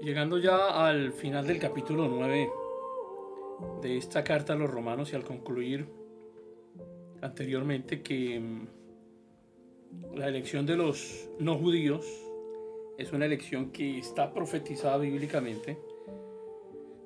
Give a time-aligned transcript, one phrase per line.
[0.00, 2.50] Llegando ya al final del capítulo 9
[3.82, 5.86] de esta carta a los romanos y al concluir
[7.20, 12.06] anteriormente que mm, la elección de los no judíos
[12.96, 15.78] es una elección que está profetizada bíblicamente.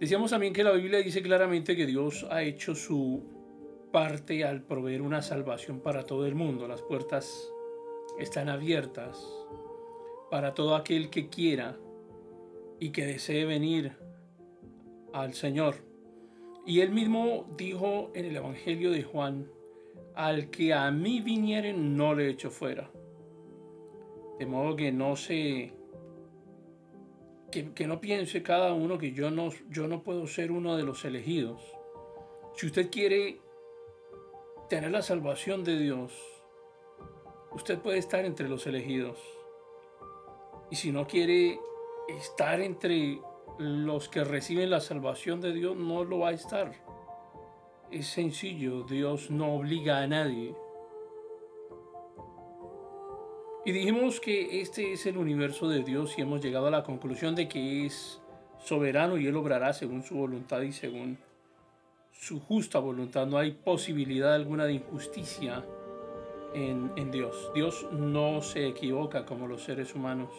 [0.00, 3.22] Decíamos también que la Biblia dice claramente que Dios ha hecho su
[3.92, 6.66] parte al proveer una salvación para todo el mundo.
[6.66, 7.52] Las puertas
[8.18, 9.22] están abiertas
[10.30, 11.76] para todo aquel que quiera
[12.78, 13.92] y que desee venir
[15.12, 15.74] al Señor.
[16.64, 19.50] Y él mismo dijo en el Evangelio de Juan,
[20.14, 22.90] al que a mí vinieren no le echo fuera.
[24.38, 25.74] De modo que no se...
[27.50, 31.04] Que, no piense cada uno que yo no, yo no puedo ser uno de los
[31.04, 31.60] elegidos.
[32.54, 33.40] Si usted quiere
[34.68, 36.12] tener la salvación de Dios,
[37.50, 39.18] usted puede estar entre los elegidos.
[40.70, 41.58] Y si no quiere
[42.08, 43.20] estar entre
[43.58, 46.72] los que reciben la salvación de Dios, no lo va a estar.
[47.90, 50.54] Es sencillo, Dios no obliga a nadie.
[53.62, 57.34] Y dijimos que este es el universo de Dios y hemos llegado a la conclusión
[57.34, 58.18] de que es
[58.58, 61.18] soberano y Él obrará según su voluntad y según
[62.10, 63.26] su justa voluntad.
[63.26, 65.62] No hay posibilidad alguna de injusticia
[66.54, 67.50] en, en Dios.
[67.54, 70.30] Dios no se equivoca como los seres humanos.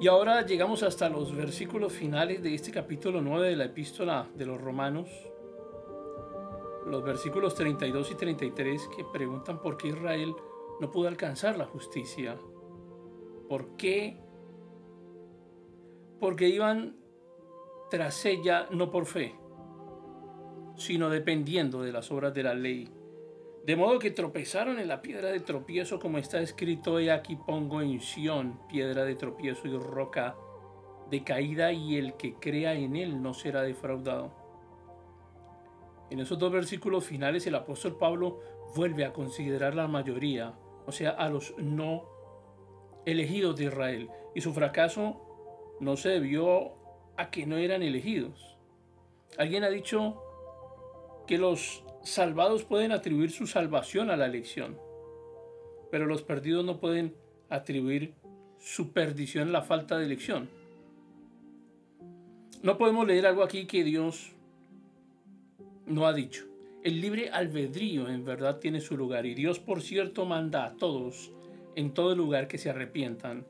[0.00, 4.44] Y ahora llegamos hasta los versículos finales de este capítulo 9 de la epístola de
[4.44, 5.08] los romanos.
[6.86, 10.34] Los versículos 32 y 33 que preguntan por qué Israel
[10.80, 12.38] no pudo alcanzar la justicia.
[13.48, 14.20] ¿Por qué?
[16.20, 16.96] Porque iban
[17.90, 19.34] tras ella no por fe,
[20.76, 22.92] sino dependiendo de las obras de la ley
[23.68, 27.82] de modo que tropezaron en la piedra de tropiezo, como está escrito, he aquí pongo
[27.82, 30.36] en Sión piedra de tropiezo y roca
[31.10, 34.32] de caída, y el que crea en él no será defraudado.
[36.08, 38.40] En esos dos versículos finales el apóstol Pablo
[38.74, 40.54] vuelve a considerar la mayoría,
[40.88, 42.08] o sea, a los no
[43.04, 46.72] elegidos de Israel, y su fracaso no se debió
[47.18, 48.56] a que no eran elegidos.
[49.36, 50.22] Alguien ha dicho
[51.26, 54.78] que los salvados pueden atribuir su salvación a la elección,
[55.90, 57.14] pero los perdidos no pueden
[57.50, 58.14] atribuir
[58.58, 60.48] su perdición a la falta de elección.
[62.62, 64.32] No podemos leer algo aquí que Dios
[65.84, 66.47] no ha dicho.
[66.88, 71.32] El libre albedrío en verdad tiene su lugar y Dios por cierto manda a todos
[71.76, 73.46] en todo lugar que se arrepientan.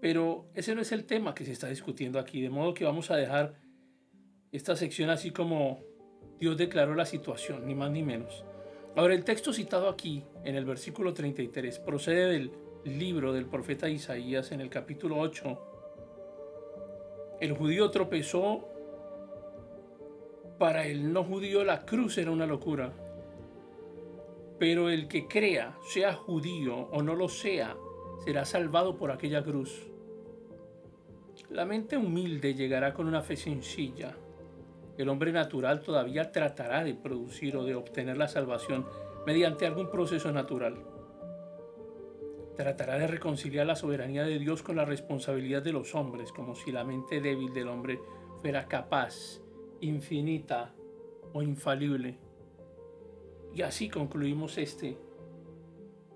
[0.00, 3.12] Pero ese no es el tema que se está discutiendo aquí, de modo que vamos
[3.12, 3.54] a dejar
[4.50, 5.84] esta sección así como
[6.40, 8.44] Dios declaró la situación, ni más ni menos.
[8.96, 12.50] Ahora, el texto citado aquí, en el versículo 33, procede del
[12.84, 15.68] libro del profeta Isaías en el capítulo 8.
[17.40, 18.71] El judío tropezó,
[20.62, 22.92] para el no judío la cruz era una locura.
[24.60, 27.76] Pero el que crea, sea judío o no lo sea,
[28.24, 29.90] será salvado por aquella cruz.
[31.50, 34.14] La mente humilde llegará con una fe sencilla,
[34.98, 38.86] el hombre natural todavía tratará de producir o de obtener la salvación
[39.26, 40.76] mediante algún proceso natural.
[42.54, 46.70] Tratará de reconciliar la soberanía de Dios con la responsabilidad de los hombres, como si
[46.70, 47.98] la mente débil del hombre
[48.40, 49.41] fuera capaz,
[49.82, 50.72] infinita
[51.32, 52.18] o infalible.
[53.54, 54.96] Y así concluimos este,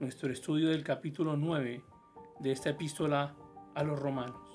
[0.00, 1.82] nuestro estudio del capítulo 9
[2.40, 3.36] de esta epístola
[3.74, 4.49] a los romanos.